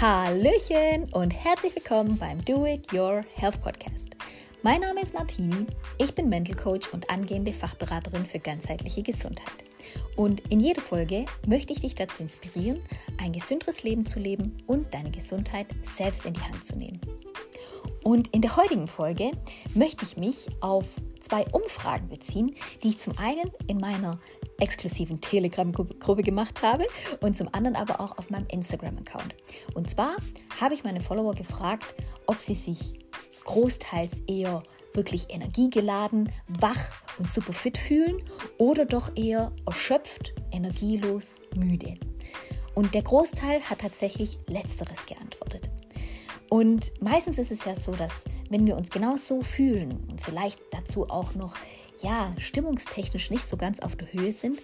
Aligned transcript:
Hallöchen 0.00 1.12
und 1.12 1.30
herzlich 1.30 1.76
willkommen 1.76 2.16
beim 2.16 2.42
Do 2.46 2.64
It 2.64 2.90
Your 2.90 3.22
Health 3.34 3.60
Podcast. 3.60 4.16
Mein 4.62 4.80
Name 4.80 5.02
ist 5.02 5.12
Martini, 5.12 5.66
ich 5.98 6.14
bin 6.14 6.30
Mental 6.30 6.56
Coach 6.56 6.88
und 6.94 7.10
angehende 7.10 7.52
Fachberaterin 7.52 8.24
für 8.24 8.38
ganzheitliche 8.38 9.02
Gesundheit. 9.02 9.62
Und 10.16 10.40
in 10.48 10.58
jeder 10.58 10.80
Folge 10.80 11.26
möchte 11.46 11.74
ich 11.74 11.82
dich 11.82 11.96
dazu 11.96 12.22
inspirieren, 12.22 12.80
ein 13.18 13.32
gesünderes 13.32 13.82
Leben 13.82 14.06
zu 14.06 14.18
leben 14.18 14.56
und 14.66 14.94
deine 14.94 15.10
Gesundheit 15.10 15.66
selbst 15.82 16.24
in 16.24 16.32
die 16.32 16.40
Hand 16.40 16.64
zu 16.64 16.76
nehmen. 16.76 16.98
Und 18.02 18.28
in 18.28 18.40
der 18.40 18.56
heutigen 18.56 18.86
Folge 18.86 19.32
möchte 19.74 20.06
ich 20.06 20.16
mich 20.16 20.48
auf 20.60 20.86
zwei 21.20 21.44
Umfragen 21.52 22.08
beziehen, 22.08 22.56
die 22.82 22.88
ich 22.88 22.98
zum 22.98 23.18
einen 23.18 23.50
in 23.66 23.76
meiner 23.76 24.18
exklusiven 24.60 25.20
Telegram-Gruppe 25.20 26.22
gemacht 26.22 26.62
habe 26.62 26.86
und 27.20 27.36
zum 27.36 27.48
anderen 27.52 27.76
aber 27.76 28.00
auch 28.00 28.18
auf 28.18 28.30
meinem 28.30 28.46
Instagram-Account. 28.48 29.34
Und 29.74 29.90
zwar 29.90 30.16
habe 30.60 30.74
ich 30.74 30.84
meine 30.84 31.00
Follower 31.00 31.34
gefragt, 31.34 31.94
ob 32.26 32.40
sie 32.40 32.54
sich 32.54 32.98
großteils 33.44 34.22
eher 34.26 34.62
wirklich 34.92 35.26
energiegeladen, 35.30 36.32
wach 36.48 37.02
und 37.18 37.30
super 37.30 37.52
fit 37.52 37.78
fühlen 37.78 38.22
oder 38.58 38.84
doch 38.84 39.16
eher 39.16 39.52
erschöpft, 39.66 40.34
energielos, 40.50 41.38
müde. 41.56 41.94
Und 42.74 42.94
der 42.94 43.02
Großteil 43.02 43.60
hat 43.62 43.80
tatsächlich 43.80 44.38
letzteres 44.46 45.06
geantwortet. 45.06 45.70
Und 46.48 46.92
meistens 47.00 47.38
ist 47.38 47.52
es 47.52 47.64
ja 47.64 47.76
so, 47.76 47.92
dass 47.92 48.24
wenn 48.48 48.66
wir 48.66 48.76
uns 48.76 48.90
genau 48.90 49.16
so 49.16 49.42
fühlen 49.42 50.04
und 50.10 50.20
vielleicht 50.20 50.58
dazu 50.72 51.08
auch 51.08 51.34
noch 51.34 51.54
ja, 52.02 52.32
stimmungstechnisch 52.38 53.30
nicht 53.30 53.44
so 53.44 53.56
ganz 53.56 53.80
auf 53.80 53.96
der 53.96 54.12
Höhe 54.12 54.32
sind, 54.32 54.60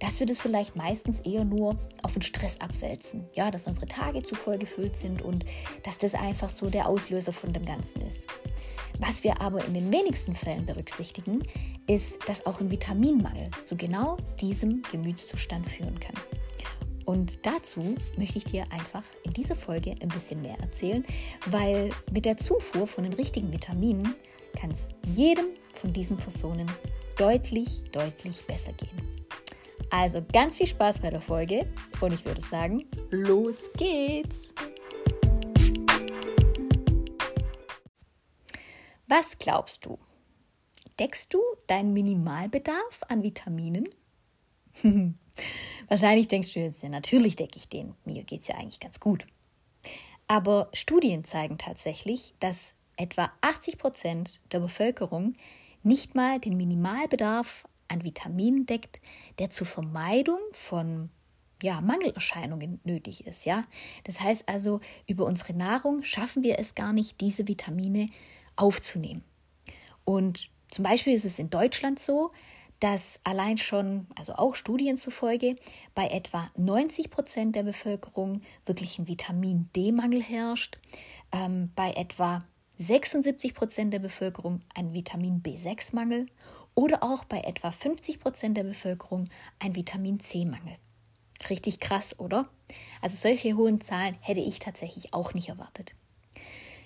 dass 0.00 0.18
wir 0.18 0.26
das 0.26 0.40
vielleicht 0.40 0.76
meistens 0.76 1.20
eher 1.20 1.44
nur 1.44 1.78
auf 2.02 2.14
den 2.14 2.22
Stress 2.22 2.60
abwälzen. 2.60 3.28
Ja, 3.34 3.50
dass 3.50 3.66
unsere 3.66 3.86
Tage 3.86 4.22
zu 4.22 4.34
voll 4.34 4.58
gefüllt 4.58 4.96
sind 4.96 5.22
und 5.22 5.44
dass 5.82 5.98
das 5.98 6.14
einfach 6.14 6.50
so 6.50 6.70
der 6.70 6.88
Auslöser 6.88 7.32
von 7.32 7.52
dem 7.52 7.64
Ganzen 7.64 8.06
ist. 8.06 8.28
Was 8.98 9.24
wir 9.24 9.40
aber 9.40 9.64
in 9.64 9.74
den 9.74 9.92
wenigsten 9.92 10.34
Fällen 10.34 10.66
berücksichtigen, 10.66 11.42
ist, 11.86 12.18
dass 12.28 12.46
auch 12.46 12.60
ein 12.60 12.70
Vitaminmangel 12.70 13.50
zu 13.62 13.76
genau 13.76 14.16
diesem 14.40 14.82
Gemütszustand 14.90 15.68
führen 15.68 15.98
kann. 16.00 16.16
Und 17.04 17.44
dazu 17.44 17.96
möchte 18.16 18.38
ich 18.38 18.44
dir 18.44 18.64
einfach 18.70 19.02
in 19.24 19.32
dieser 19.32 19.56
Folge 19.56 19.96
ein 20.00 20.08
bisschen 20.08 20.42
mehr 20.42 20.58
erzählen, 20.60 21.04
weil 21.46 21.90
mit 22.12 22.24
der 22.24 22.36
Zufuhr 22.36 22.86
von 22.86 23.04
den 23.04 23.14
richtigen 23.14 23.52
Vitaminen 23.52 24.14
kann 24.58 24.70
es 24.70 24.90
jedem 25.06 25.46
von 25.80 25.92
diesen 25.92 26.16
Personen 26.16 26.70
deutlich, 27.16 27.82
deutlich 27.90 28.44
besser 28.46 28.72
gehen. 28.72 29.26
Also 29.90 30.22
ganz 30.32 30.56
viel 30.56 30.66
Spaß 30.66 31.00
bei 31.00 31.10
der 31.10 31.20
Folge 31.20 31.66
und 32.00 32.12
ich 32.12 32.24
würde 32.24 32.42
sagen, 32.42 32.86
los 33.10 33.70
geht's! 33.76 34.54
Was 39.08 39.36
glaubst 39.38 39.86
du? 39.86 39.98
Deckst 41.00 41.34
du 41.34 41.40
deinen 41.66 41.92
Minimalbedarf 41.92 43.00
an 43.08 43.24
Vitaminen? 43.24 43.88
Wahrscheinlich 45.88 46.28
denkst 46.28 46.52
du 46.54 46.60
jetzt, 46.60 46.82
ja, 46.84 46.88
natürlich 46.88 47.34
decke 47.34 47.56
ich 47.56 47.68
den. 47.68 47.96
Mir 48.04 48.22
geht 48.22 48.42
es 48.42 48.48
ja 48.48 48.56
eigentlich 48.56 48.78
ganz 48.78 49.00
gut. 49.00 49.26
Aber 50.28 50.68
Studien 50.72 51.24
zeigen 51.24 51.58
tatsächlich, 51.58 52.34
dass 52.38 52.74
etwa 52.96 53.32
80 53.40 53.78
Prozent 53.78 54.40
der 54.52 54.60
Bevölkerung 54.60 55.32
nicht 55.82 56.14
mal 56.14 56.38
den 56.40 56.56
Minimalbedarf 56.56 57.66
an 57.88 58.04
Vitaminen 58.04 58.66
deckt, 58.66 59.00
der 59.38 59.50
zur 59.50 59.66
Vermeidung 59.66 60.38
von 60.52 61.10
ja, 61.62 61.80
Mangelerscheinungen 61.80 62.80
nötig 62.84 63.26
ist. 63.26 63.44
Ja? 63.44 63.64
Das 64.04 64.20
heißt 64.20 64.48
also, 64.48 64.80
über 65.06 65.24
unsere 65.26 65.52
Nahrung 65.52 66.02
schaffen 66.02 66.42
wir 66.42 66.58
es 66.58 66.74
gar 66.74 66.92
nicht, 66.92 67.20
diese 67.20 67.48
Vitamine 67.48 68.08
aufzunehmen. 68.56 69.22
Und 70.04 70.50
zum 70.70 70.84
Beispiel 70.84 71.14
ist 71.14 71.24
es 71.24 71.38
in 71.38 71.50
Deutschland 71.50 71.98
so, 71.98 72.30
dass 72.78 73.20
allein 73.24 73.58
schon, 73.58 74.06
also 74.16 74.34
auch 74.34 74.54
Studien 74.54 74.96
zufolge, 74.96 75.56
bei 75.94 76.08
etwa 76.08 76.50
90 76.56 77.10
Prozent 77.10 77.54
der 77.54 77.62
Bevölkerung 77.62 78.40
wirklich 78.64 78.98
ein 78.98 79.06
Vitamin 79.06 79.68
D-Mangel 79.76 80.22
herrscht, 80.22 80.78
ähm, 81.30 81.70
bei 81.74 81.92
etwa 81.92 82.42
76 82.80 83.52
Prozent 83.52 83.92
der 83.92 83.98
Bevölkerung 83.98 84.60
ein 84.74 84.94
Vitamin 84.94 85.42
B6-Mangel 85.42 86.26
oder 86.74 87.02
auch 87.02 87.24
bei 87.24 87.42
etwa 87.42 87.70
50 87.70 88.20
Prozent 88.20 88.56
der 88.56 88.64
Bevölkerung 88.64 89.28
ein 89.58 89.76
Vitamin 89.76 90.18
C-Mangel. 90.18 90.76
Richtig 91.50 91.80
krass, 91.80 92.18
oder? 92.18 92.48
Also 93.02 93.18
solche 93.18 93.54
hohen 93.54 93.82
Zahlen 93.82 94.16
hätte 94.22 94.40
ich 94.40 94.60
tatsächlich 94.60 95.12
auch 95.12 95.34
nicht 95.34 95.50
erwartet. 95.50 95.94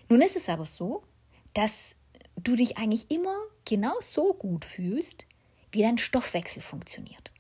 Nun 0.09 0.21
ist 0.21 0.35
es 0.35 0.49
aber 0.49 0.67
so, 0.67 1.05
dass 1.53 1.95
du 2.37 2.57
dich 2.57 2.77
eigentlich 2.77 3.13
immer 3.13 3.37
genau 3.65 3.95
so 4.01 4.35
gut 4.35 4.65
fühlst, 4.65 5.27
wie 5.71 5.83
dein 5.83 5.99
Stoffwechsel 5.99 6.61
funktioniert. 6.61 7.31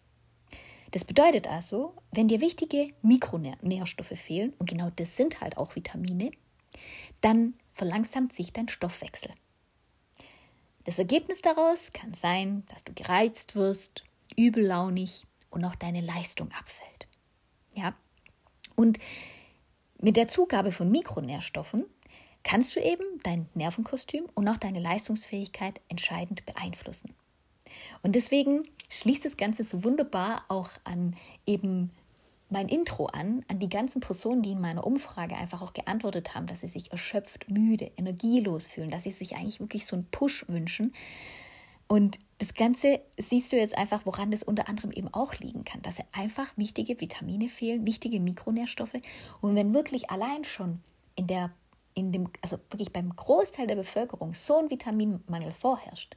Das 0.92 1.04
bedeutet 1.04 1.48
also, 1.48 1.94
wenn 2.12 2.28
dir 2.28 2.40
wichtige 2.40 2.94
Mikronährstoffe 3.02 4.16
fehlen, 4.16 4.52
und 4.60 4.70
genau 4.70 4.90
das 4.94 5.16
sind 5.16 5.40
halt 5.40 5.56
auch 5.56 5.74
Vitamine, 5.74 6.30
dann 7.20 7.54
verlangsamt 7.74 8.32
sich 8.32 8.52
dein 8.52 8.68
Stoffwechsel. 8.68 9.30
Das 10.84 10.98
Ergebnis 10.98 11.42
daraus 11.42 11.92
kann 11.92 12.14
sein, 12.14 12.64
dass 12.68 12.84
du 12.84 12.92
gereizt 12.92 13.54
wirst, 13.54 14.04
übellaunig 14.36 15.26
und 15.50 15.64
auch 15.64 15.74
deine 15.74 16.00
Leistung 16.00 16.50
abfällt. 16.52 17.08
Ja? 17.74 17.94
Und 18.76 18.98
mit 19.98 20.16
der 20.16 20.28
Zugabe 20.28 20.72
von 20.72 20.90
Mikronährstoffen 20.90 21.86
kannst 22.42 22.76
du 22.76 22.80
eben 22.80 23.04
dein 23.22 23.48
Nervenkostüm 23.54 24.26
und 24.34 24.48
auch 24.48 24.58
deine 24.58 24.80
Leistungsfähigkeit 24.80 25.80
entscheidend 25.88 26.44
beeinflussen. 26.44 27.14
Und 28.02 28.14
deswegen 28.14 28.62
schließt 28.90 29.24
das 29.24 29.36
Ganze 29.36 29.64
so 29.64 29.82
wunderbar 29.82 30.44
auch 30.48 30.70
an 30.84 31.16
eben 31.46 31.90
mein 32.54 32.68
Intro 32.68 33.06
an, 33.06 33.44
an 33.48 33.58
die 33.58 33.68
ganzen 33.68 34.00
Personen, 34.00 34.40
die 34.40 34.52
in 34.52 34.60
meiner 34.60 34.86
Umfrage 34.86 35.36
einfach 35.36 35.60
auch 35.60 35.72
geantwortet 35.72 36.36
haben, 36.36 36.46
dass 36.46 36.60
sie 36.60 36.68
sich 36.68 36.92
erschöpft, 36.92 37.50
müde, 37.50 37.90
energielos 37.96 38.68
fühlen, 38.68 38.90
dass 38.90 39.02
sie 39.02 39.10
sich 39.10 39.34
eigentlich 39.34 39.58
wirklich 39.58 39.84
so 39.84 39.96
einen 39.96 40.06
Push 40.06 40.46
wünschen. 40.48 40.94
Und 41.88 42.20
das 42.38 42.54
Ganze 42.54 43.00
siehst 43.18 43.50
du 43.50 43.56
jetzt 43.56 43.76
einfach, 43.76 44.06
woran 44.06 44.30
das 44.30 44.44
unter 44.44 44.68
anderem 44.68 44.92
eben 44.92 45.12
auch 45.12 45.34
liegen 45.34 45.64
kann, 45.64 45.82
dass 45.82 45.98
einfach 46.12 46.56
wichtige 46.56 47.00
Vitamine 47.00 47.48
fehlen, 47.48 47.86
wichtige 47.86 48.20
Mikronährstoffe. 48.20 49.00
Und 49.40 49.56
wenn 49.56 49.74
wirklich 49.74 50.10
allein 50.10 50.44
schon 50.44 50.80
in 51.16 51.26
der, 51.26 51.50
in 51.94 52.12
dem, 52.12 52.30
also 52.40 52.58
wirklich 52.70 52.92
beim 52.92 53.16
Großteil 53.16 53.66
der 53.66 53.76
Bevölkerung 53.76 54.32
so 54.32 54.58
ein 54.58 54.70
Vitaminmangel 54.70 55.52
vorherrscht, 55.52 56.16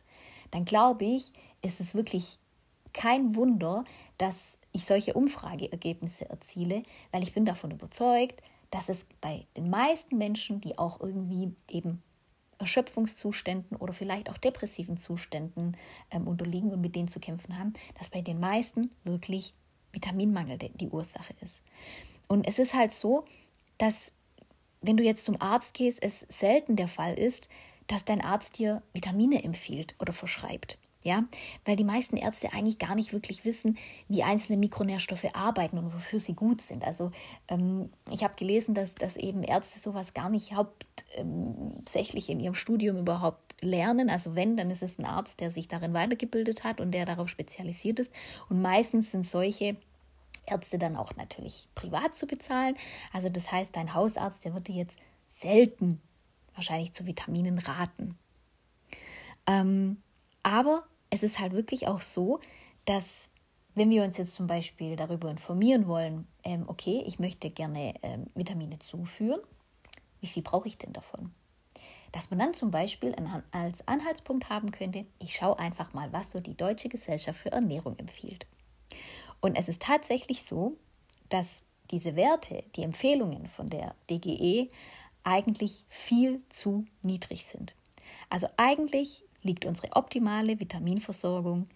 dann 0.51 0.65
glaube 0.65 1.05
ich, 1.05 1.33
ist 1.63 1.79
es 1.79 1.95
wirklich 1.95 2.37
kein 2.93 3.35
Wunder, 3.35 3.85
dass 4.19 4.56
ich 4.77 4.85
solche 4.85 5.13
Umfrageergebnisse 5.13 6.29
erziele, 6.29 6.83
weil 7.11 7.23
ich 7.23 7.33
bin 7.33 7.45
davon 7.45 7.71
überzeugt, 7.71 8.41
dass 8.71 8.89
es 8.89 9.07
bei 9.21 9.47
den 9.55 9.69
meisten 9.69 10.17
Menschen, 10.17 10.61
die 10.61 10.77
auch 10.77 11.01
irgendwie 11.01 11.53
eben 11.69 12.03
Erschöpfungszuständen 12.59 13.77
oder 13.77 13.93
vielleicht 13.93 14.29
auch 14.29 14.37
depressiven 14.37 14.97
Zuständen 14.97 15.77
ähm, 16.11 16.27
unterliegen 16.27 16.71
und 16.71 16.81
mit 16.81 16.95
denen 16.95 17.07
zu 17.07 17.19
kämpfen 17.19 17.57
haben, 17.57 17.73
dass 17.97 18.09
bei 18.09 18.21
den 18.21 18.39
meisten 18.39 18.91
wirklich 19.03 19.53
Vitaminmangel 19.91 20.57
die 20.57 20.89
Ursache 20.89 21.33
ist. 21.41 21.63
Und 22.27 22.47
es 22.47 22.59
ist 22.59 22.73
halt 22.73 22.93
so, 22.93 23.25
dass 23.77 24.13
wenn 24.81 24.97
du 24.97 25.03
jetzt 25.03 25.25
zum 25.25 25.41
Arzt 25.41 25.73
gehst, 25.73 26.01
es 26.01 26.19
selten 26.29 26.75
der 26.75 26.87
Fall 26.87 27.13
ist, 27.13 27.47
dass 27.87 28.05
dein 28.05 28.21
Arzt 28.21 28.59
dir 28.59 28.83
Vitamine 28.93 29.43
empfiehlt 29.43 29.95
oder 29.99 30.13
verschreibt. 30.13 30.77
Ja, 31.03 31.23
weil 31.63 31.75
die 31.75 31.83
meisten 31.83 32.17
Ärzte 32.17 32.51
eigentlich 32.53 32.79
gar 32.79 32.95
nicht 32.95 33.13
wirklich 33.13 33.45
wissen, 33.45 33.77
wie 34.09 34.23
einzelne 34.23 34.57
Mikronährstoffe 34.57 35.27
arbeiten 35.33 35.77
und 35.77 35.93
wofür 35.93 36.19
sie 36.19 36.33
gut 36.33 36.61
sind. 36.61 36.83
Also 36.83 37.11
ähm, 37.47 37.91
ich 38.11 38.23
habe 38.23 38.33
gelesen, 38.35 38.73
dass, 38.73 38.95
dass 38.95 39.15
eben 39.15 39.43
Ärzte 39.43 39.79
sowas 39.79 40.13
gar 40.13 40.29
nicht 40.29 40.53
hauptsächlich 40.53 42.29
in 42.29 42.39
ihrem 42.39 42.55
Studium 42.55 42.97
überhaupt 42.97 43.61
lernen. 43.61 44.09
Also 44.09 44.35
wenn, 44.35 44.57
dann 44.57 44.71
ist 44.71 44.83
es 44.83 44.99
ein 44.99 45.05
Arzt, 45.05 45.39
der 45.39 45.51
sich 45.51 45.67
darin 45.67 45.93
weitergebildet 45.93 46.63
hat 46.63 46.81
und 46.81 46.91
der 46.91 47.05
darauf 47.05 47.29
spezialisiert 47.29 47.99
ist. 47.99 48.11
Und 48.49 48.61
meistens 48.61 49.11
sind 49.11 49.25
solche 49.25 49.77
Ärzte 50.47 50.79
dann 50.79 50.95
auch 50.95 51.15
natürlich 51.15 51.67
privat 51.75 52.15
zu 52.15 52.25
bezahlen. 52.25 52.75
Also 53.13 53.29
das 53.29 53.51
heißt, 53.51 53.75
dein 53.75 53.93
Hausarzt, 53.93 54.45
der 54.45 54.59
dir 54.59 54.75
jetzt 54.75 54.97
selten 55.27 56.01
wahrscheinlich 56.55 56.91
zu 56.91 57.05
Vitaminen 57.05 57.59
raten. 57.59 58.17
Ähm, 59.45 59.97
aber 60.43 60.83
es 61.09 61.23
ist 61.23 61.39
halt 61.39 61.53
wirklich 61.53 61.87
auch 61.87 62.01
so, 62.01 62.39
dass 62.85 63.31
wenn 63.75 63.89
wir 63.89 64.03
uns 64.03 64.17
jetzt 64.17 64.33
zum 64.33 64.47
Beispiel 64.47 64.95
darüber 64.95 65.29
informieren 65.29 65.87
wollen, 65.87 66.27
ähm, 66.43 66.63
okay, 66.67 67.03
ich 67.05 67.19
möchte 67.19 67.49
gerne 67.49 67.93
ähm, 68.01 68.25
Vitamine 68.33 68.79
zuführen, 68.79 69.39
wie 70.19 70.27
viel 70.27 70.41
brauche 70.41 70.67
ich 70.67 70.77
denn 70.77 70.93
davon? 70.93 71.31
Dass 72.11 72.31
man 72.31 72.39
dann 72.39 72.53
zum 72.53 72.71
Beispiel 72.71 73.15
als 73.51 73.87
Anhaltspunkt 73.87 74.49
haben 74.49 74.71
könnte, 74.71 75.05
ich 75.19 75.35
schaue 75.35 75.59
einfach 75.59 75.93
mal, 75.93 76.11
was 76.11 76.31
so 76.31 76.39
die 76.39 76.55
Deutsche 76.55 76.89
Gesellschaft 76.89 77.39
für 77.39 77.51
Ernährung 77.51 77.97
empfiehlt. 77.99 78.47
Und 79.41 79.55
es 79.55 79.69
ist 79.69 79.83
tatsächlich 79.83 80.43
so, 80.43 80.77
dass 81.29 81.63
diese 81.91 82.15
Werte, 82.15 82.63
die 82.75 82.83
Empfehlungen 82.83 83.47
von 83.47 83.69
der 83.69 83.95
DGE 84.09 84.69
eigentlich 85.23 85.83
viel 85.89 86.41
zu 86.49 86.85
niedrig 87.03 87.45
sind. 87.45 87.75
Also 88.29 88.47
eigentlich 88.57 89.23
liegt 89.43 89.65
unsere 89.65 89.95
optimale 89.95 90.59
Vitaminversorgung 90.59 91.67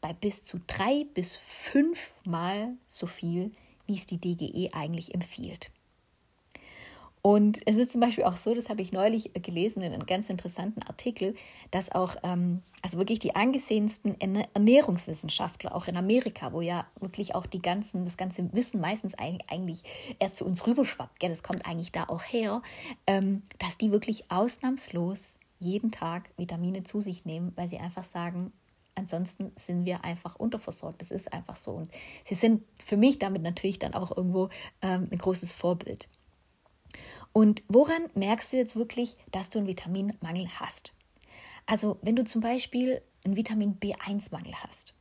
bei 0.00 0.12
bis 0.12 0.42
zu 0.42 0.60
drei 0.66 1.06
bis 1.14 1.36
fünfmal 1.36 2.74
so 2.86 3.06
viel, 3.06 3.52
wie 3.86 3.96
es 3.96 4.06
die 4.06 4.18
DGE 4.18 4.72
eigentlich 4.72 5.14
empfiehlt. 5.14 5.70
Und 7.26 7.58
es 7.66 7.76
ist 7.76 7.90
zum 7.90 8.00
Beispiel 8.00 8.22
auch 8.22 8.36
so, 8.36 8.54
das 8.54 8.68
habe 8.68 8.82
ich 8.82 8.92
neulich 8.92 9.32
gelesen 9.32 9.82
in 9.82 9.92
einem 9.92 10.06
ganz 10.06 10.30
interessanten 10.30 10.84
Artikel, 10.84 11.34
dass 11.72 11.90
auch, 11.90 12.14
ähm, 12.22 12.62
also 12.82 12.98
wirklich 12.98 13.18
die 13.18 13.34
angesehensten 13.34 14.14
Ernährungswissenschaftler, 14.54 15.74
auch 15.74 15.88
in 15.88 15.96
Amerika, 15.96 16.52
wo 16.52 16.60
ja 16.60 16.86
wirklich 17.00 17.34
auch 17.34 17.46
die 17.46 17.60
ganzen, 17.60 18.04
das 18.04 18.16
ganze 18.16 18.52
Wissen 18.52 18.80
meistens 18.80 19.16
eigentlich 19.18 19.82
erst 20.20 20.36
zu 20.36 20.44
uns 20.44 20.68
rüberschwappt, 20.68 21.18
gell, 21.18 21.30
das 21.30 21.42
kommt 21.42 21.66
eigentlich 21.66 21.90
da 21.90 22.04
auch 22.04 22.22
her, 22.22 22.62
ähm, 23.08 23.42
dass 23.58 23.76
die 23.76 23.90
wirklich 23.90 24.30
ausnahmslos 24.30 25.36
jeden 25.66 25.90
Tag 25.90 26.30
Vitamine 26.36 26.84
zu 26.84 27.00
sich 27.00 27.24
nehmen, 27.24 27.52
weil 27.56 27.68
sie 27.68 27.78
einfach 27.78 28.04
sagen, 28.04 28.52
ansonsten 28.94 29.52
sind 29.56 29.84
wir 29.84 30.04
einfach 30.04 30.36
unterversorgt. 30.36 31.00
Das 31.00 31.10
ist 31.10 31.32
einfach 31.32 31.56
so. 31.56 31.72
Und 31.72 31.90
sie 32.24 32.34
sind 32.34 32.62
für 32.82 32.96
mich 32.96 33.18
damit 33.18 33.42
natürlich 33.42 33.78
dann 33.78 33.94
auch 33.94 34.16
irgendwo 34.16 34.48
ähm, 34.82 35.08
ein 35.10 35.18
großes 35.18 35.52
Vorbild. 35.52 36.08
Und 37.32 37.62
woran 37.68 38.06
merkst 38.14 38.52
du 38.52 38.56
jetzt 38.56 38.76
wirklich, 38.76 39.16
dass 39.30 39.50
du 39.50 39.58
einen 39.58 39.68
Vitaminmangel 39.68 40.48
hast? 40.58 40.94
Also 41.66 41.98
wenn 42.02 42.16
du 42.16 42.24
zum 42.24 42.40
Beispiel 42.40 43.02
einen 43.24 43.36
Vitamin 43.36 43.78
B1-Mangel 43.78 44.54
hast, 44.62 44.94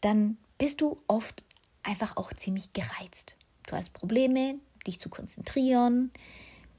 dann 0.00 0.38
bist 0.56 0.80
du 0.80 1.00
oft 1.06 1.44
einfach 1.82 2.16
auch 2.16 2.32
ziemlich 2.32 2.72
gereizt. 2.72 3.36
Du 3.66 3.76
hast 3.76 3.90
Probleme, 3.90 4.56
dich 4.86 4.98
zu 4.98 5.08
konzentrieren, 5.10 6.10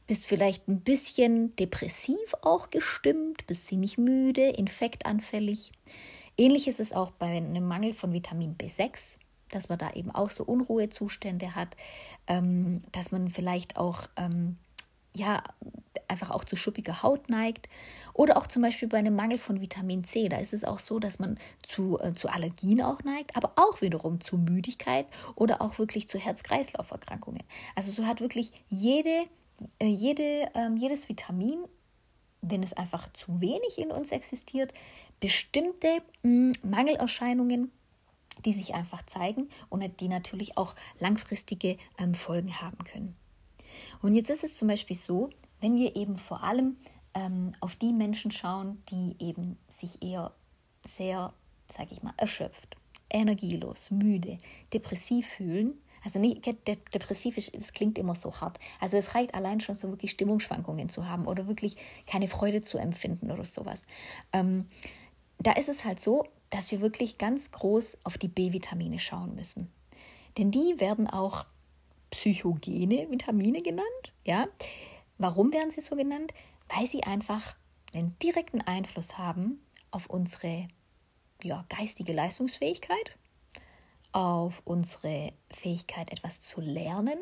bist 0.09 0.25
vielleicht 0.25 0.67
ein 0.67 0.81
bisschen 0.81 1.55
depressiv 1.57 2.33
auch 2.41 2.71
gestimmt, 2.71 3.45
bist 3.45 3.67
ziemlich 3.67 3.99
müde, 3.99 4.41
infektanfällig. 4.49 5.71
Ähnlich 6.35 6.67
ist 6.67 6.79
es 6.79 6.93
auch 6.93 7.11
bei 7.11 7.27
einem 7.27 7.67
Mangel 7.67 7.93
von 7.93 8.11
Vitamin 8.11 8.57
B6, 8.57 9.17
dass 9.51 9.69
man 9.69 9.77
da 9.77 9.91
eben 9.91 10.09
auch 10.09 10.31
so 10.31 10.43
Unruhezustände 10.43 11.53
hat, 11.53 11.77
ähm, 12.25 12.79
dass 12.91 13.11
man 13.11 13.29
vielleicht 13.29 13.77
auch 13.77 14.07
ähm, 14.15 14.57
ja, 15.13 15.43
einfach 16.07 16.31
auch 16.31 16.43
zu 16.43 16.55
schuppiger 16.55 17.03
Haut 17.03 17.29
neigt. 17.29 17.69
Oder 18.15 18.37
auch 18.37 18.47
zum 18.47 18.63
Beispiel 18.63 18.87
bei 18.87 18.97
einem 18.97 19.15
Mangel 19.15 19.37
von 19.37 19.61
Vitamin 19.61 20.03
C. 20.03 20.27
Da 20.27 20.37
ist 20.37 20.53
es 20.53 20.63
auch 20.63 20.79
so, 20.79 20.97
dass 20.97 21.19
man 21.19 21.37
zu, 21.61 21.99
äh, 21.99 22.15
zu 22.15 22.29
Allergien 22.29 22.81
auch 22.81 23.03
neigt, 23.03 23.35
aber 23.35 23.53
auch 23.57 23.81
wiederum 23.81 24.21
zu 24.21 24.39
Müdigkeit 24.39 25.05
oder 25.35 25.61
auch 25.61 25.77
wirklich 25.77 26.09
zu 26.09 26.17
Herz-Kreislauf-Erkrankungen. 26.17 27.43
Also 27.75 27.91
so 27.91 28.07
hat 28.07 28.21
wirklich 28.21 28.53
jede, 28.69 29.25
jede, 29.81 30.49
äh, 30.53 30.69
jedes 30.75 31.09
Vitamin, 31.09 31.59
wenn 32.41 32.63
es 32.63 32.73
einfach 32.73 33.11
zu 33.13 33.41
wenig 33.41 33.77
in 33.77 33.91
uns 33.91 34.11
existiert, 34.11 34.73
bestimmte 35.19 36.01
mh, 36.23 36.53
hm, 36.53 36.53
Mangelerscheinungen, 36.63 37.71
die 38.45 38.53
sich 38.53 38.73
einfach 38.73 39.05
zeigen 39.05 39.49
und 39.69 39.83
die 39.99 40.07
natürlich 40.07 40.57
auch 40.57 40.75
langfristige 40.99 41.77
ähm, 41.97 42.15
Folgen 42.15 42.61
haben 42.61 42.83
können. 42.85 43.15
Und 44.01 44.15
jetzt 44.15 44.29
ist 44.29 44.43
es 44.43 44.55
zum 44.55 44.67
Beispiel 44.67 44.95
so, 44.95 45.29
wenn 45.59 45.75
wir 45.75 45.95
eben 45.95 46.15
vor 46.15 46.43
allem 46.43 46.77
ähm, 47.13 47.51
auf 47.59 47.75
die 47.75 47.93
Menschen 47.93 48.31
schauen, 48.31 48.81
die 48.89 49.15
eben 49.19 49.57
sich 49.67 50.01
eher 50.01 50.33
sehr, 50.85 51.33
sage 51.75 51.89
ich 51.91 52.01
mal, 52.03 52.13
erschöpft, 52.17 52.77
energielos, 53.09 53.91
müde, 53.91 54.37
depressiv 54.73 55.27
fühlen. 55.27 55.81
Also 56.03 56.19
nicht 56.19 56.45
de 56.45 56.55
depressiv 56.93 57.37
ist, 57.37 57.53
es 57.53 57.73
klingt 57.73 57.97
immer 57.97 58.15
so 58.15 58.39
hart. 58.39 58.59
Also 58.79 58.97
es 58.97 59.15
reicht 59.15 59.33
allein 59.33 59.59
schon 59.61 59.75
so 59.75 59.89
wirklich 59.89 60.11
Stimmungsschwankungen 60.11 60.89
zu 60.89 61.07
haben 61.07 61.27
oder 61.27 61.47
wirklich 61.47 61.75
keine 62.07 62.27
Freude 62.27 62.61
zu 62.61 62.77
empfinden 62.77 63.31
oder 63.31 63.45
sowas. 63.45 63.85
Ähm, 64.33 64.67
da 65.39 65.53
ist 65.53 65.69
es 65.69 65.85
halt 65.85 65.99
so, 65.99 66.25
dass 66.49 66.71
wir 66.71 66.81
wirklich 66.81 67.17
ganz 67.17 67.51
groß 67.51 67.99
auf 68.03 68.17
die 68.17 68.27
B-Vitamine 68.27 68.99
schauen 68.99 69.35
müssen. 69.35 69.71
Denn 70.37 70.51
die 70.51 70.79
werden 70.79 71.07
auch 71.07 71.45
psychogene 72.11 73.09
Vitamine 73.09 73.61
genannt. 73.61 74.13
Ja? 74.25 74.47
Warum 75.17 75.53
werden 75.53 75.71
sie 75.71 75.81
so 75.81 75.95
genannt? 75.95 76.33
Weil 76.75 76.87
sie 76.87 77.03
einfach 77.03 77.55
einen 77.93 78.17
direkten 78.19 78.61
Einfluss 78.61 79.17
haben 79.17 79.59
auf 79.91 80.07
unsere 80.07 80.67
ja, 81.43 81.65
geistige 81.69 82.13
Leistungsfähigkeit, 82.13 83.17
auf 84.11 84.61
unsere 84.65 85.33
Fähigkeit, 85.51 86.11
etwas 86.11 86.39
zu 86.39 86.61
lernen, 86.61 87.17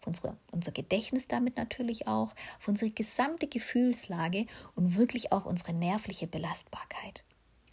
auf 0.00 0.06
unsere, 0.06 0.36
unser 0.52 0.72
Gedächtnis 0.72 1.28
damit 1.28 1.56
natürlich 1.56 2.06
auch, 2.06 2.34
auf 2.58 2.68
unsere 2.68 2.90
gesamte 2.90 3.46
Gefühlslage 3.46 4.46
und 4.74 4.96
wirklich 4.96 5.32
auch 5.32 5.46
unsere 5.46 5.72
nervliche 5.72 6.26
Belastbarkeit. 6.26 7.24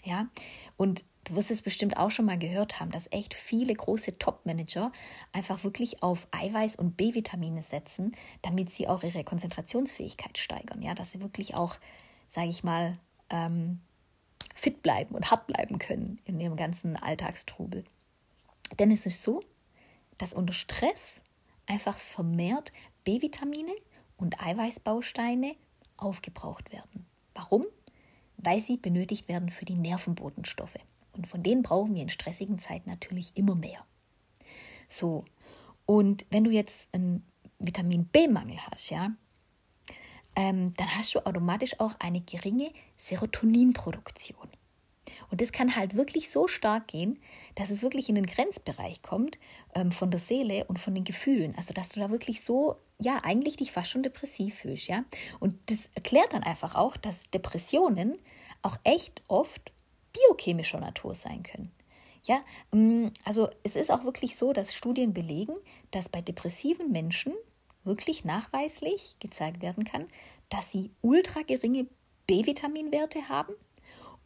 Ja, 0.04 0.27
und 0.75 1.06
du 1.24 1.36
wirst 1.36 1.51
es 1.51 1.62
bestimmt 1.62 1.95
auch 1.98 2.12
schon 2.12 2.25
mal 2.25 2.38
gehört 2.38 2.80
haben, 2.80 2.92
dass 2.92 3.12
echt 3.12 3.33
viele 3.33 3.74
große 3.74 4.18
Top-Manager 4.18 4.92
einfach 5.31 5.63
wirklich 5.63 6.04
auf 6.04 6.27
Eiweiß 6.31 6.75
und 6.75 6.98
B-Vitamine 6.98 7.63
setzen, 7.63 8.13
damit 8.42 8.69
sie 8.69 8.88
auch 8.88 9.04
ihre 9.04 9.24
Konzentrationsfähigkeit 9.24 10.38
steigern. 10.38 10.81
Ja, 10.81 10.94
dass 10.94 11.12
sie 11.12 11.21
wirklich 11.21 11.56
auch, 11.56 11.77
sage 12.27 12.50
ich 12.50 12.63
mal, 12.63 13.00
ähm, 13.30 13.80
fit 14.54 14.81
bleiben 14.81 15.15
und 15.15 15.31
hart 15.31 15.48
bleiben 15.48 15.80
können 15.80 16.19
in 16.25 16.39
ihrem 16.39 16.57
ganzen 16.57 16.98
Alltagstrubel. 16.98 17.86
Denn 18.80 18.92
es 18.92 19.06
ist 19.06 19.21
so, 19.21 19.42
dass 20.18 20.33
unter 20.33 20.54
Stress 20.54 21.21
einfach 21.65 21.98
vermehrt 21.98 22.71
B-Vitamine 23.04 23.74
und 24.18 24.42
Eiweißbausteine 24.42 25.56
aufgebraucht 25.98 26.71
werden. 26.71 27.06
Warum? 27.33 27.65
Weil 28.38 28.60
sie 28.60 28.77
benötigt 28.77 29.27
werden 29.27 29.50
für 29.50 29.65
die 29.65 29.75
Nervenbotenstoffe. 29.75 30.80
Und 31.13 31.27
von 31.27 31.44
denen 31.44 31.63
brauchen 31.63 31.94
wir 31.95 32.01
in 32.01 32.10
stressigen 32.10 32.60
Zeiten 32.60 32.89
natürlich 32.89 33.36
immer 33.36 33.56
mehr. 33.56 33.86
So, 34.89 35.25
und 35.86 36.25
wenn 36.30 36.44
du 36.44 36.51
jetzt 36.51 36.94
einen 36.94 37.25
Vitamin 37.60 38.06
B-Mangel 38.06 38.57
hast, 38.68 38.89
ja, 38.89 39.12
ähm, 40.36 40.74
dann 40.75 40.95
hast 40.95 41.13
du 41.13 41.25
automatisch 41.25 41.80
auch 41.80 41.95
eine 42.00 42.21
geringe 42.21 42.71
Serotoninproduktion. 42.98 44.50
Und 45.30 45.42
das 45.42 45.52
kann 45.52 45.76
halt 45.76 45.96
wirklich 45.96 46.30
so 46.30 46.48
stark 46.48 46.88
gehen, 46.88 47.20
dass 47.56 47.70
es 47.70 47.82
wirklich 47.82 48.10
in 48.10 48.16
den 48.16 48.26
Grenzbereich 48.26 49.02
kommt 49.02 49.38
ähm, 49.76 49.92
von 49.92 50.12
der 50.12 50.20
Seele 50.20 50.66
und 50.66 50.80
von 50.80 50.96
den 50.96 51.04
Gefühlen. 51.04 51.54
Also, 51.56 51.74
dass 51.74 51.89
du 51.89 52.00
da 52.00 52.10
wirklich 52.10 52.44
so, 52.44 52.77
ja, 53.00 53.20
eigentlich 53.24 53.58
dich 53.58 53.72
fast 53.72 53.89
schon 53.89 54.04
depressiv 54.04 54.56
fühlst, 54.56 54.88
ja. 54.88 55.04
Und 55.39 55.58
das 55.70 55.89
erklärt 55.96 56.34
dann 56.34 56.44
einfach 56.44 56.75
auch, 56.75 56.98
dass 56.98 57.30
Depressionen 57.32 58.18
auch 58.62 58.77
echt 58.84 59.22
oft 59.27 59.72
biochemischer 60.13 60.80
Natur 60.80 61.16
sein 61.16 61.44
können. 61.44 61.72
Ja, 62.25 62.42
mm, 62.72 63.08
also 63.25 63.50
es 63.63 63.75
ist 63.75 63.92
auch 63.92 64.06
wirklich 64.06 64.38
so, 64.38 64.54
dass 64.54 64.74
Studien 64.74 65.13
belegen, 65.13 65.56
dass 65.92 66.10
bei 66.10 66.22
depressiven 66.22 66.92
Menschen 66.92 67.34
wirklich 67.84 68.24
nachweislich 68.24 69.18
gezeigt 69.20 69.62
werden 69.62 69.84
kann, 69.84 70.08
dass 70.50 70.72
sie 70.72 70.92
ultra 71.01 71.42
geringe 71.42 71.88
B-Vitaminwerte 72.27 73.27
haben 73.27 73.54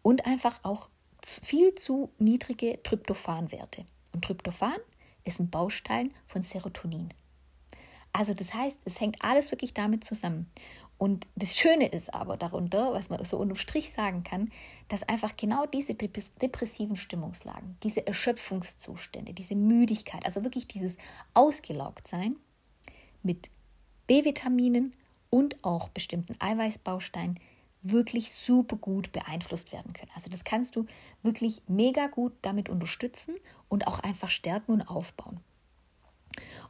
und 0.07 0.25
einfach 0.25 0.63
auch 0.63 0.87
viel 1.21 1.73
zu 1.73 2.13
niedrige 2.17 2.81
Tryptophanwerte. 2.81 3.83
Und 4.13 4.23
Tryptophan 4.23 4.77
ist 5.25 5.41
ein 5.41 5.49
Baustein 5.49 6.13
von 6.27 6.43
Serotonin. 6.43 7.13
Also 8.13 8.33
das 8.33 8.53
heißt, 8.53 8.79
es 8.85 9.01
hängt 9.01 9.21
alles 9.21 9.51
wirklich 9.51 9.73
damit 9.73 10.05
zusammen. 10.05 10.49
Und 10.97 11.27
das 11.35 11.57
Schöne 11.57 11.87
ist 11.87 12.13
aber 12.13 12.37
darunter, 12.37 12.93
was 12.93 13.09
man 13.09 13.21
so 13.25 13.37
unterm 13.37 13.57
Strich 13.57 13.91
sagen 13.91 14.23
kann, 14.23 14.49
dass 14.87 15.03
einfach 15.03 15.35
genau 15.35 15.65
diese 15.65 15.93
depressiven 15.93 16.95
Stimmungslagen, 16.95 17.75
diese 17.83 18.07
Erschöpfungszustände, 18.07 19.33
diese 19.33 19.55
Müdigkeit, 19.55 20.23
also 20.23 20.45
wirklich 20.45 20.69
dieses 20.69 20.95
Ausgelaugtsein 21.33 22.37
mit 23.23 23.49
B-Vitaminen 24.07 24.93
und 25.29 25.61
auch 25.65 25.89
bestimmten 25.89 26.39
Eiweißbausteinen 26.39 27.41
wirklich 27.81 28.31
super 28.31 28.75
gut 28.75 29.11
beeinflusst 29.11 29.71
werden 29.71 29.93
können. 29.93 30.11
Also 30.15 30.29
das 30.29 30.43
kannst 30.43 30.75
du 30.75 30.85
wirklich 31.23 31.61
mega 31.67 32.07
gut 32.07 32.33
damit 32.41 32.69
unterstützen 32.69 33.35
und 33.69 33.87
auch 33.87 33.99
einfach 33.99 34.29
stärken 34.29 34.73
und 34.73 34.81
aufbauen. 34.81 35.39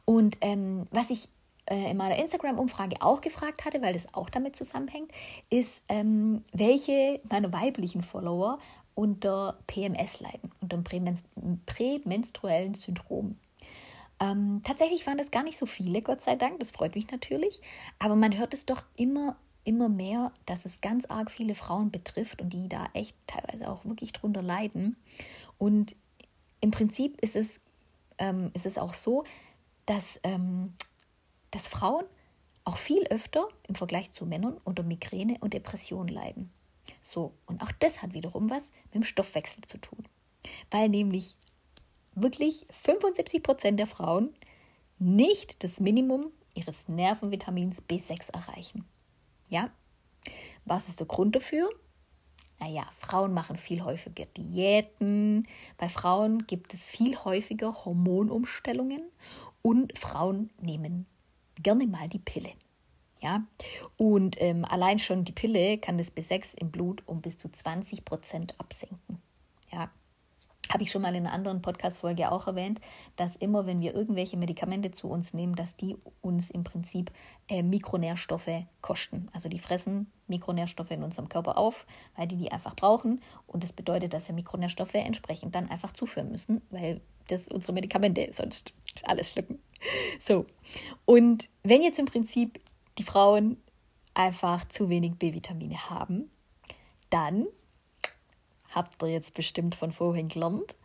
Und 0.04 0.38
ähm, 0.40 0.86
was 0.90 1.10
ich 1.10 1.28
äh, 1.66 1.90
in 1.90 1.96
meiner 1.96 2.16
Instagram-Umfrage 2.16 2.96
auch 3.00 3.20
gefragt 3.20 3.64
hatte, 3.64 3.82
weil 3.82 3.92
das 3.92 4.14
auch 4.14 4.30
damit 4.30 4.56
zusammenhängt, 4.56 5.10
ist, 5.50 5.82
ähm, 5.88 6.42
welche 6.52 7.20
meiner 7.28 7.52
weiblichen 7.52 8.02
Follower 8.02 8.58
unter 8.94 9.58
PMS 9.66 10.20
leiden, 10.20 10.50
unter 10.60 10.78
dem 10.78 11.60
prämenstruellen 11.66 12.74
Syndrom. 12.74 13.36
Ähm, 14.20 14.62
tatsächlich 14.64 15.06
waren 15.06 15.18
das 15.18 15.30
gar 15.30 15.44
nicht 15.44 15.56
so 15.56 15.66
viele, 15.66 16.02
Gott 16.02 16.20
sei 16.20 16.34
Dank, 16.34 16.58
das 16.58 16.72
freut 16.72 16.96
mich 16.96 17.08
natürlich, 17.10 17.60
aber 18.00 18.16
man 18.16 18.36
hört 18.36 18.52
es 18.52 18.66
doch 18.66 18.82
immer, 18.96 19.36
immer 19.68 19.90
mehr, 19.90 20.32
dass 20.46 20.64
es 20.64 20.80
ganz 20.80 21.04
arg 21.04 21.30
viele 21.30 21.54
Frauen 21.54 21.90
betrifft 21.90 22.40
und 22.40 22.54
die 22.54 22.70
da 22.70 22.86
echt 22.94 23.14
teilweise 23.26 23.68
auch 23.68 23.84
wirklich 23.84 24.14
drunter 24.14 24.40
leiden. 24.40 24.96
Und 25.58 25.94
im 26.62 26.70
Prinzip 26.70 27.20
ist 27.20 27.36
es, 27.36 27.60
ähm, 28.16 28.50
ist 28.54 28.64
es 28.64 28.78
auch 28.78 28.94
so, 28.94 29.24
dass, 29.84 30.20
ähm, 30.22 30.72
dass 31.50 31.68
Frauen 31.68 32.06
auch 32.64 32.78
viel 32.78 33.04
öfter 33.08 33.46
im 33.68 33.74
Vergleich 33.74 34.10
zu 34.10 34.24
Männern 34.24 34.58
unter 34.64 34.82
Migräne 34.82 35.36
und 35.40 35.52
Depression 35.52 36.08
leiden. 36.08 36.50
So, 37.02 37.34
und 37.44 37.60
auch 37.62 37.72
das 37.72 38.00
hat 38.00 38.14
wiederum 38.14 38.48
was 38.48 38.72
mit 38.86 38.94
dem 38.94 39.04
Stoffwechsel 39.04 39.64
zu 39.66 39.76
tun. 39.76 40.02
Weil 40.70 40.88
nämlich 40.88 41.36
wirklich 42.14 42.66
75 42.70 43.42
Prozent 43.42 43.78
der 43.78 43.86
Frauen 43.86 44.32
nicht 44.98 45.62
das 45.62 45.78
Minimum 45.78 46.32
ihres 46.54 46.88
Nervenvitamins 46.88 47.82
B6 47.82 48.32
erreichen. 48.32 48.86
Ja? 49.48 49.70
Was 50.64 50.88
ist 50.88 51.00
der 51.00 51.06
Grund 51.06 51.36
dafür? 51.36 51.68
Naja, 52.60 52.88
Frauen 52.96 53.32
machen 53.32 53.56
viel 53.56 53.82
häufiger 53.82 54.26
Diäten. 54.26 55.46
Bei 55.76 55.88
Frauen 55.88 56.46
gibt 56.46 56.74
es 56.74 56.84
viel 56.84 57.16
häufiger 57.16 57.84
Hormonumstellungen 57.84 59.02
und 59.62 59.96
Frauen 59.96 60.50
nehmen 60.60 61.06
gerne 61.62 61.86
mal 61.86 62.08
die 62.08 62.18
Pille. 62.18 62.50
Ja, 63.20 63.44
und 63.96 64.40
ähm, 64.40 64.64
allein 64.64 65.00
schon 65.00 65.24
die 65.24 65.32
Pille 65.32 65.78
kann 65.78 65.98
das 65.98 66.16
B6 66.16 66.56
im 66.56 66.70
Blut 66.70 67.02
um 67.06 67.20
bis 67.20 67.36
zu 67.36 67.48
20 67.48 68.04
Prozent 68.04 68.54
absenken. 68.58 69.17
Habe 70.72 70.82
ich 70.82 70.90
schon 70.90 71.02
mal 71.02 71.14
in 71.14 71.26
einer 71.26 71.34
anderen 71.34 71.62
Podcast-Folge 71.62 72.30
auch 72.30 72.46
erwähnt, 72.46 72.80
dass 73.16 73.36
immer, 73.36 73.66
wenn 73.66 73.80
wir 73.80 73.94
irgendwelche 73.94 74.36
Medikamente 74.36 74.90
zu 74.90 75.08
uns 75.08 75.32
nehmen, 75.34 75.54
dass 75.54 75.76
die 75.76 75.96
uns 76.20 76.50
im 76.50 76.64
Prinzip 76.64 77.10
äh, 77.48 77.62
Mikronährstoffe 77.62 78.64
kosten. 78.80 79.28
Also 79.32 79.48
die 79.48 79.58
fressen 79.58 80.10
Mikronährstoffe 80.26 80.90
in 80.90 81.02
unserem 81.02 81.28
Körper 81.28 81.56
auf, 81.56 81.86
weil 82.16 82.28
die 82.28 82.36
die 82.36 82.52
einfach 82.52 82.76
brauchen. 82.76 83.22
Und 83.46 83.64
das 83.64 83.72
bedeutet, 83.72 84.12
dass 84.12 84.28
wir 84.28 84.34
Mikronährstoffe 84.34 84.94
entsprechend 84.94 85.54
dann 85.54 85.70
einfach 85.70 85.92
zuführen 85.92 86.30
müssen, 86.30 86.60
weil 86.70 87.00
das 87.28 87.48
unsere 87.48 87.72
Medikamente 87.72 88.28
sonst 88.32 88.74
alles 89.04 89.30
schlucken. 89.30 89.58
So. 90.18 90.46
Und 91.04 91.48
wenn 91.62 91.82
jetzt 91.82 91.98
im 91.98 92.06
Prinzip 92.06 92.60
die 92.98 93.04
Frauen 93.04 93.56
einfach 94.14 94.66
zu 94.66 94.88
wenig 94.88 95.14
B-Vitamine 95.14 95.90
haben, 95.90 96.30
dann 97.10 97.46
habt 98.78 99.02
ihr 99.02 99.08
jetzt 99.08 99.34
bestimmt 99.34 99.74
von 99.74 99.90
vorhin 99.92 100.28
gelernt, 100.28 100.76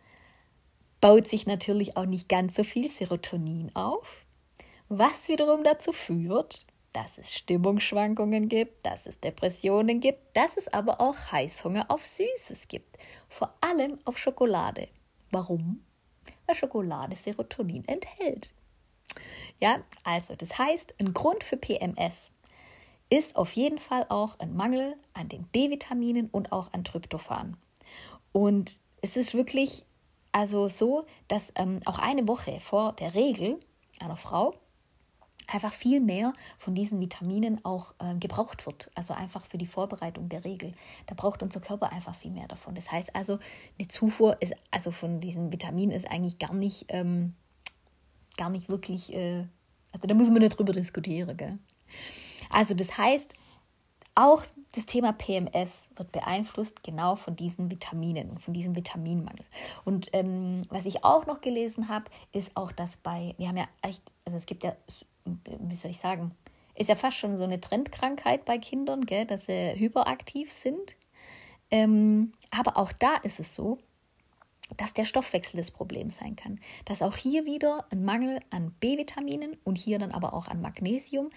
baut 1.00 1.28
sich 1.28 1.46
natürlich 1.46 1.96
auch 1.96 2.06
nicht 2.06 2.28
ganz 2.28 2.56
so 2.56 2.64
viel 2.64 2.90
Serotonin 2.90 3.70
auf, 3.74 4.24
was 4.88 5.28
wiederum 5.28 5.62
dazu 5.62 5.92
führt, 5.92 6.66
dass 6.92 7.18
es 7.18 7.34
Stimmungsschwankungen 7.34 8.48
gibt, 8.48 8.84
dass 8.84 9.06
es 9.06 9.20
Depressionen 9.20 10.00
gibt, 10.00 10.36
dass 10.36 10.56
es 10.56 10.72
aber 10.72 11.00
auch 11.00 11.16
Heißhunger 11.32 11.86
auf 11.88 12.04
Süßes 12.04 12.68
gibt, 12.68 12.98
vor 13.28 13.54
allem 13.60 13.98
auf 14.04 14.18
Schokolade. 14.18 14.88
Warum? 15.30 15.84
Weil 16.46 16.56
Schokolade 16.56 17.16
Serotonin 17.16 17.86
enthält. 17.86 18.52
Ja, 19.60 19.82
also 20.02 20.34
das 20.34 20.58
heißt, 20.58 20.94
ein 20.98 21.12
Grund 21.12 21.44
für 21.44 21.56
PMS 21.56 22.32
ist 23.10 23.36
auf 23.36 23.52
jeden 23.52 23.78
Fall 23.78 24.06
auch 24.08 24.38
ein 24.40 24.54
Mangel 24.56 24.96
an 25.12 25.28
den 25.28 25.44
B-Vitaminen 25.44 26.28
und 26.30 26.52
auch 26.52 26.72
an 26.72 26.84
Tryptophan. 26.84 27.56
Und 28.34 28.80
es 29.00 29.16
ist 29.16 29.32
wirklich 29.32 29.84
also 30.32 30.68
so, 30.68 31.06
dass 31.28 31.52
ähm, 31.54 31.78
auch 31.84 32.00
eine 32.00 32.26
Woche 32.26 32.58
vor 32.58 32.94
der 32.94 33.14
Regel 33.14 33.60
einer 34.00 34.16
Frau 34.16 34.54
einfach 35.46 35.72
viel 35.72 36.00
mehr 36.00 36.32
von 36.58 36.74
diesen 36.74 37.00
Vitaminen 37.00 37.64
auch 37.64 37.94
äh, 38.00 38.16
gebraucht 38.16 38.66
wird. 38.66 38.90
Also 38.96 39.14
einfach 39.14 39.46
für 39.46 39.56
die 39.56 39.66
Vorbereitung 39.66 40.28
der 40.28 40.44
Regel. 40.44 40.74
Da 41.06 41.14
braucht 41.14 41.44
unser 41.44 41.60
Körper 41.60 41.92
einfach 41.92 42.16
viel 42.16 42.32
mehr 42.32 42.48
davon. 42.48 42.74
Das 42.74 42.90
heißt 42.90 43.14
also, 43.14 43.38
die 43.80 43.86
Zufuhr 43.86 44.36
ist, 44.42 44.54
also 44.72 44.90
von 44.90 45.20
diesen 45.20 45.52
Vitaminen 45.52 45.94
ist 45.94 46.10
eigentlich 46.10 46.40
gar 46.40 46.54
nicht, 46.54 46.86
ähm, 46.88 47.34
gar 48.36 48.50
nicht 48.50 48.68
wirklich, 48.68 49.14
äh, 49.14 49.46
also 49.92 50.08
da 50.08 50.14
muss 50.14 50.28
man 50.28 50.40
nicht 50.40 50.58
drüber 50.58 50.72
diskutieren. 50.72 51.36
Gell? 51.36 51.60
Also 52.50 52.74
das 52.74 52.98
heißt, 52.98 53.34
auch 54.16 54.42
das 54.74 54.86
Thema 54.86 55.12
PMS 55.12 55.90
wird 55.94 56.10
beeinflusst 56.10 56.82
genau 56.82 57.14
von 57.14 57.36
diesen 57.36 57.70
Vitaminen 57.70 58.38
von 58.38 58.54
diesem 58.54 58.74
Vitaminmangel. 58.74 59.44
Und 59.84 60.08
ähm, 60.12 60.62
was 60.68 60.86
ich 60.86 61.04
auch 61.04 61.26
noch 61.26 61.40
gelesen 61.40 61.88
habe, 61.88 62.06
ist 62.32 62.56
auch, 62.56 62.72
dass 62.72 62.96
bei, 62.96 63.34
wir 63.38 63.48
haben 63.48 63.56
ja 63.56 63.68
echt, 63.82 64.02
also 64.24 64.36
es 64.36 64.46
gibt 64.46 64.64
ja, 64.64 64.74
wie 65.24 65.74
soll 65.74 65.92
ich 65.92 65.98
sagen, 65.98 66.32
ist 66.74 66.88
ja 66.88 66.96
fast 66.96 67.16
schon 67.16 67.36
so 67.36 67.44
eine 67.44 67.60
Trendkrankheit 67.60 68.44
bei 68.44 68.58
Kindern, 68.58 69.06
gell, 69.06 69.26
dass 69.26 69.46
sie 69.46 69.74
hyperaktiv 69.76 70.52
sind. 70.52 70.96
Ähm, 71.70 72.32
aber 72.50 72.76
auch 72.76 72.92
da 72.92 73.16
ist 73.16 73.38
es 73.38 73.54
so, 73.54 73.78
dass 74.76 74.92
der 74.92 75.04
Stoffwechsel 75.04 75.56
das 75.58 75.70
Problem 75.70 76.10
sein 76.10 76.34
kann. 76.34 76.58
Dass 76.84 77.02
auch 77.02 77.16
hier 77.16 77.44
wieder 77.44 77.86
ein 77.90 78.04
Mangel 78.04 78.40
an 78.50 78.72
B-Vitaminen 78.80 79.56
und 79.62 79.78
hier 79.78 80.00
dann 80.00 80.10
aber 80.10 80.34
auch 80.34 80.48
an 80.48 80.60
Magnesium 80.60 81.30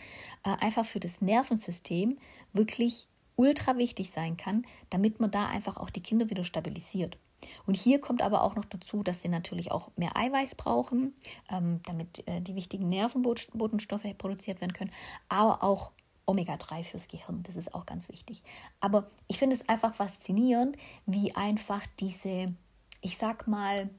äh, 0.44 0.50
einfach 0.60 0.86
für 0.86 1.00
das 1.00 1.22
Nervensystem 1.22 2.18
wirklich 2.54 3.08
ultra 3.38 3.78
wichtig 3.78 4.12
sein 4.12 4.36
kann, 4.36 4.66
damit 4.90 5.22
man 5.22 5.32
da 5.32 5.48
einfach 5.48 5.78
auch 5.78 5.90
die 5.90 6.04
Kinder 6.04 6.30
wieder 6.30 6.44
stabilisiert. 6.44 7.18
Und 7.66 7.78
hier 7.78 8.02
kommt 8.02 8.22
aber 8.22 8.44
auch 8.44 8.56
noch 8.56 8.66
dazu, 8.66 9.04
dass 9.04 9.22
sie 9.22 9.30
natürlich 9.30 9.72
auch 9.72 9.92
mehr 9.96 10.18
Eiweiß 10.18 10.56
brauchen, 10.56 11.14
ähm, 11.50 11.80
damit 11.86 12.28
äh, 12.28 12.42
die 12.42 12.56
wichtigen 12.56 12.90
Nervenbotenstoffe 12.90 14.18
produziert 14.18 14.60
werden 14.60 14.74
können, 14.74 14.92
aber 15.30 15.64
auch 15.64 15.92
Omega-3 16.26 16.84
fürs 16.84 17.08
Gehirn. 17.08 17.44
Das 17.44 17.56
ist 17.56 17.74
auch 17.74 17.86
ganz 17.86 18.10
wichtig. 18.10 18.44
Aber 18.82 19.10
ich 19.28 19.38
finde 19.38 19.56
es 19.56 19.70
einfach 19.70 19.94
faszinierend, 19.96 20.76
wie 21.06 21.34
einfach 21.36 21.86
diese 22.00 22.54
ich 23.02 23.18
sag 23.18 23.48
mal, 23.48 23.90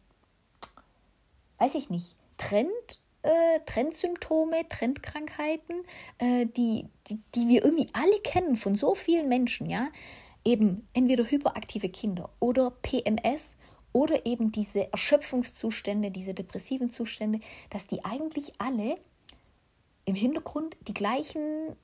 weiß 1.59 1.75
ich 1.75 1.91
nicht, 1.91 2.17
Trend, 2.37 3.01
äh, 3.23 3.61
Trendsymptome, 3.67 4.69
Trendkrankheiten, 4.69 5.85
äh, 6.19 6.47
die, 6.47 6.87
die, 7.09 7.21
die 7.35 7.49
wir 7.49 7.65
irgendwie 7.65 7.89
alle 7.93 8.19
kennen 8.21 8.57
von 8.57 8.75
so 8.75 8.95
vielen 8.95 9.29
Menschen, 9.29 9.69
ja, 9.69 9.89
eben 10.45 10.89
entweder 10.95 11.25
hyperaktive 11.31 11.89
Kinder 11.89 12.31
oder 12.41 12.71
PMS 12.71 13.57
oder 13.93 14.27
eben 14.27 14.53
diese 14.53 14.93
Erschöpfungszustände, 14.93 16.11
diese 16.11 16.35
depressiven 16.35 16.91
Zustände, 16.91 17.41
dass 17.71 17.87
die 17.87 18.05
eigentlich 18.05 18.53
alle 18.59 18.97
im 20.05 20.15
Hintergrund 20.15 20.77
die 20.87 20.95
gleichen 20.95 21.77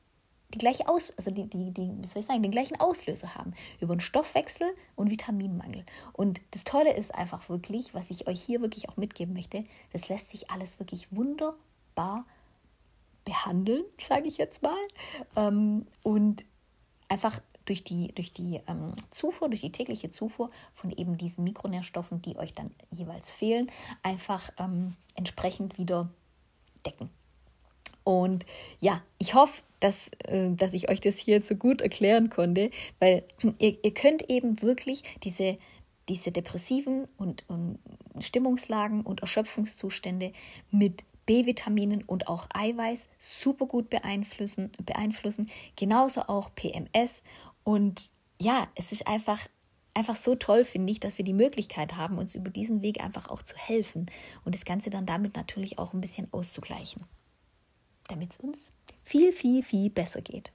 die 0.51 0.59
gleiche 0.59 0.89
Aus, 0.89 1.13
also 1.17 1.31
die, 1.31 1.47
die, 1.49 1.73
die, 1.73 1.91
wie 1.99 2.07
soll 2.07 2.21
ich 2.21 2.27
sagen, 2.27 2.43
den 2.43 2.53
gleichen 2.53 2.79
Auslöser 2.79 3.35
haben 3.35 3.55
über 3.81 3.95
den 3.97 4.01
Stoffwechsel 4.01 4.67
und 4.95 5.11
Vitaminmangel. 5.11 5.85
Und 6.13 6.41
das 6.53 6.65
Tolle 6.65 6.95
ist 6.95 7.15
einfach 7.15 7.49
wirklich, 7.49 7.95
was 7.95 8.11
ich 8.11 8.27
euch 8.27 8.41
hier 8.41 8.61
wirklich 8.61 8.89
auch 8.89 8.97
mitgeben 8.97 9.35
möchte, 9.35 9.65
das 9.93 10.09
lässt 10.09 10.31
sich 10.31 10.51
alles 10.51 10.79
wirklich 10.79 11.15
wunderbar 11.15 12.25
behandeln, 13.25 13.85
sage 14.01 14.29
ich 14.29 14.37
jetzt 14.37 14.63
mal. 14.63 14.77
Ähm, 15.37 15.87
und 16.03 16.45
einfach 17.09 17.41
durch 17.65 17.83
die, 17.83 18.09
durch 18.15 18.33
die 18.33 18.61
ähm, 18.67 18.93
Zufuhr, 19.11 19.49
durch 19.49 19.63
die 19.63 19.73
tägliche 19.73 20.11
Zufuhr 20.11 20.51
von 20.75 20.91
eben 20.91 21.17
diesen 21.17 21.45
Mikronährstoffen, 21.45 22.21
die 22.21 22.37
euch 22.37 22.53
dann 22.53 22.71
jeweils 22.91 23.33
fehlen, 23.33 23.71
einfach 24.03 24.51
ähm, 24.59 24.97
entsprechend 25.15 25.79
wieder 25.79 26.11
decken. 26.85 27.11
Und 28.05 28.45
ja, 28.81 29.03
ich 29.19 29.35
hoffe, 29.35 29.63
dass, 29.81 30.11
äh, 30.27 30.51
dass 30.53 30.75
ich 30.75 30.91
euch 30.91 31.01
das 31.01 31.19
hier 31.19 31.41
so 31.43 31.57
gut 31.57 31.81
erklären 31.81 32.31
konnte, 32.31 32.71
weil 33.01 33.25
ihr, 33.59 33.79
ihr 33.83 33.95
könnt 33.95 34.31
eben 34.31 34.63
wirklich 34.63 35.03
diese, 35.25 35.59
diese 36.09 36.31
depressiven 36.31 37.09
und, 37.17 37.45
und 37.49 37.79
Stimmungslagen 38.21 39.01
und 39.01 39.21
Erschöpfungszustände 39.21 40.33
mit 40.71 41.05
B-Vitaminen 41.27 42.03
und 42.03 42.29
auch 42.29 42.47
Eiweiß 42.53 43.09
super 43.19 43.67
gut 43.67 43.89
beeinflussen, 43.89 44.71
beeinflussen. 44.85 45.51
Genauso 45.77 46.23
auch 46.23 46.55
PMS. 46.55 47.23
Und 47.65 48.11
ja, 48.39 48.69
es 48.75 48.93
ist 48.93 49.07
einfach, 49.07 49.49
einfach 49.95 50.17
so 50.17 50.35
toll, 50.35 50.67
finde 50.67 50.93
ich, 50.93 51.01
dass 51.01 51.17
wir 51.17 51.25
die 51.25 51.33
Möglichkeit 51.33 51.97
haben, 51.97 52.19
uns 52.19 52.35
über 52.35 52.51
diesen 52.51 52.83
Weg 52.83 53.03
einfach 53.03 53.31
auch 53.31 53.43
zu 53.43 53.57
helfen 53.57 54.11
und 54.45 54.55
das 54.55 54.67
Ganze 54.67 54.91
dann 54.91 55.07
damit 55.07 55.35
natürlich 55.37 55.79
auch 55.79 55.95
ein 55.95 56.03
bisschen 56.03 56.29
auszugleichen 56.31 57.07
damit 58.09 58.33
es 58.33 58.39
uns 58.39 58.73
viel, 59.03 59.33
viel, 59.33 59.63
viel 59.63 59.91
besser 59.91 60.21
geht. 60.23 60.53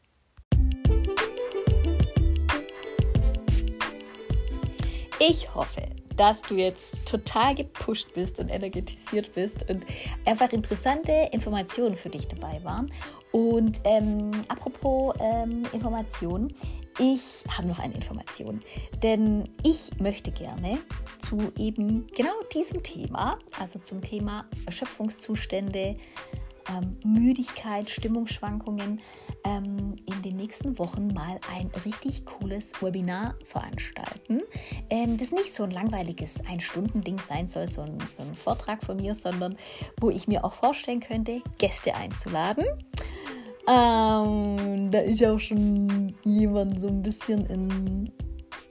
Ich 5.19 5.53
hoffe, 5.53 5.83
dass 6.15 6.41
du 6.43 6.55
jetzt 6.55 7.05
total 7.05 7.55
gepusht 7.55 8.13
bist 8.13 8.39
und 8.39 8.49
energetisiert 8.49 9.33
bist 9.35 9.69
und 9.69 9.85
einfach 10.25 10.51
interessante 10.51 11.29
Informationen 11.31 11.95
für 11.95 12.09
dich 12.09 12.27
dabei 12.27 12.61
waren. 12.63 12.91
Und 13.31 13.79
ähm, 13.83 14.31
apropos 14.47 15.13
ähm, 15.19 15.63
Informationen, 15.71 16.53
ich 16.99 17.43
habe 17.55 17.69
noch 17.69 17.79
eine 17.79 17.93
Information, 17.93 18.61
denn 19.01 19.47
ich 19.63 19.91
möchte 19.99 20.31
gerne 20.31 20.79
zu 21.19 21.53
eben 21.57 22.07
genau 22.07 22.33
diesem 22.53 22.83
Thema, 22.83 23.39
also 23.57 23.79
zum 23.79 24.01
Thema 24.01 24.45
Erschöpfungszustände, 24.65 25.95
ähm, 26.69 26.97
Müdigkeit, 27.03 27.89
Stimmungsschwankungen 27.89 29.01
ähm, 29.43 29.95
in 30.05 30.21
den 30.21 30.37
nächsten 30.37 30.77
Wochen 30.77 31.07
mal 31.07 31.39
ein 31.55 31.71
richtig 31.85 32.25
cooles 32.25 32.73
Webinar 32.81 33.35
veranstalten. 33.45 34.41
Ähm, 34.89 35.17
das 35.17 35.31
nicht 35.31 35.53
so 35.53 35.63
ein 35.63 35.71
langweiliges 35.71 36.35
Ein-Stunden-Ding 36.47 37.19
sein 37.19 37.47
soll, 37.47 37.67
so 37.67 37.81
ein, 37.81 37.97
so 38.11 38.23
ein 38.23 38.35
Vortrag 38.35 38.83
von 38.83 38.97
mir, 38.97 39.15
sondern 39.15 39.55
wo 39.99 40.09
ich 40.09 40.27
mir 40.27 40.45
auch 40.45 40.53
vorstellen 40.53 40.99
könnte, 40.99 41.41
Gäste 41.57 41.95
einzuladen. 41.95 42.65
Ähm, 43.67 44.89
da 44.89 44.99
ist 44.99 45.23
auch 45.23 45.39
schon 45.39 46.15
jemand 46.23 46.79
so 46.79 46.87
ein 46.87 47.03
bisschen 47.03 47.45
in 47.45 48.11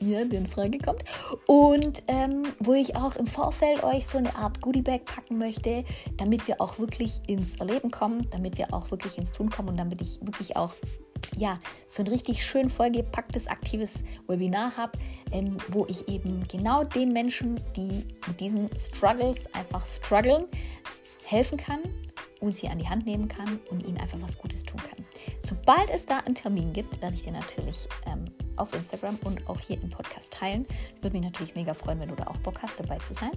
mir 0.00 0.20
in 0.20 0.46
Frage 0.46 0.78
kommt. 0.78 1.04
Und 1.46 2.02
ähm, 2.08 2.42
wo 2.58 2.74
ich 2.74 2.96
auch 2.96 3.16
im 3.16 3.26
Vorfeld 3.26 3.82
euch 3.84 4.06
so 4.06 4.18
eine 4.18 4.34
Art 4.36 4.60
Goodiebag 4.60 5.04
packen 5.04 5.38
möchte, 5.38 5.84
damit 6.16 6.46
wir 6.48 6.60
auch 6.60 6.78
wirklich 6.78 7.20
ins 7.26 7.56
Erleben 7.56 7.90
kommen, 7.90 8.28
damit 8.30 8.58
wir 8.58 8.72
auch 8.72 8.90
wirklich 8.90 9.18
ins 9.18 9.32
Tun 9.32 9.50
kommen 9.50 9.70
und 9.70 9.76
damit 9.76 10.00
ich 10.00 10.18
wirklich 10.20 10.56
auch 10.56 10.74
ja, 11.36 11.58
so 11.86 12.02
ein 12.02 12.08
richtig 12.08 12.44
schön 12.44 12.70
vollgepacktes, 12.70 13.48
aktives 13.48 14.04
Webinar 14.26 14.76
habe, 14.76 14.98
ähm, 15.32 15.56
wo 15.68 15.86
ich 15.86 16.08
eben 16.08 16.46
genau 16.48 16.84
den 16.84 17.12
Menschen, 17.12 17.60
die 17.76 18.04
mit 18.26 18.40
diesen 18.40 18.70
Struggles 18.78 19.52
einfach 19.54 19.84
strugglen, 19.86 20.46
helfen 21.24 21.58
kann 21.58 21.80
und 22.40 22.54
sie 22.54 22.68
an 22.68 22.78
die 22.78 22.88
Hand 22.88 23.06
nehmen 23.06 23.28
kann 23.28 23.60
und 23.70 23.84
ihnen 23.84 23.98
einfach 23.98 24.18
was 24.20 24.38
Gutes 24.38 24.62
tun 24.62 24.80
kann. 24.80 25.04
Sobald 25.40 25.90
es 25.90 26.06
da 26.06 26.18
einen 26.18 26.34
Termin 26.34 26.72
gibt, 26.72 27.00
werde 27.02 27.16
ich 27.16 27.24
dir 27.24 27.32
natürlich 27.32 27.88
ähm, 28.06 28.24
auf 28.58 28.74
Instagram 28.74 29.18
und 29.24 29.48
auch 29.48 29.60
hier 29.60 29.80
im 29.82 29.90
Podcast 29.90 30.32
teilen. 30.32 30.66
Würde 31.00 31.16
mich 31.16 31.26
natürlich 31.26 31.54
mega 31.54 31.74
freuen, 31.74 32.00
wenn 32.00 32.08
du 32.08 32.16
da 32.16 32.26
auch 32.26 32.36
Bock 32.38 32.62
hast, 32.62 32.78
dabei 32.78 32.98
zu 32.98 33.14
sein. 33.14 33.32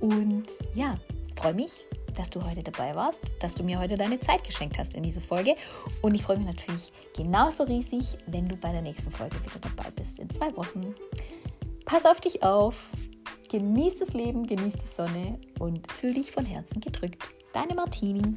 Und 0.00 0.46
ja, 0.74 0.96
freue 1.36 1.54
mich, 1.54 1.84
dass 2.16 2.30
du 2.30 2.44
heute 2.44 2.62
dabei 2.62 2.94
warst, 2.94 3.20
dass 3.40 3.54
du 3.54 3.62
mir 3.62 3.78
heute 3.78 3.96
deine 3.96 4.20
Zeit 4.20 4.44
geschenkt 4.44 4.78
hast 4.78 4.94
in 4.94 5.02
diese 5.02 5.20
Folge. 5.20 5.54
Und 6.02 6.14
ich 6.14 6.22
freue 6.22 6.36
mich 6.36 6.46
natürlich 6.46 6.92
genauso 7.16 7.64
riesig, 7.64 8.18
wenn 8.26 8.48
du 8.48 8.56
bei 8.56 8.72
der 8.72 8.82
nächsten 8.82 9.10
Folge 9.10 9.36
wieder 9.44 9.60
dabei 9.60 9.90
bist 9.90 10.18
in 10.18 10.28
zwei 10.30 10.54
Wochen. 10.56 10.94
Pass 11.84 12.06
auf 12.06 12.20
dich 12.20 12.42
auf, 12.42 12.90
genieß 13.50 13.98
das 13.98 14.14
Leben, 14.14 14.46
genieß 14.46 14.74
die 14.74 14.86
Sonne 14.86 15.38
und 15.58 15.90
fühl 15.90 16.14
dich 16.14 16.30
von 16.30 16.44
Herzen 16.44 16.80
gedrückt. 16.80 17.22
Deine 17.52 17.74
Martini. 17.74 18.36